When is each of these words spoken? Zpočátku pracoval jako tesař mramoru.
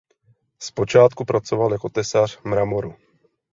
Zpočátku 0.59 1.25
pracoval 1.25 1.73
jako 1.73 1.89
tesař 1.89 2.39
mramoru. 2.43 2.95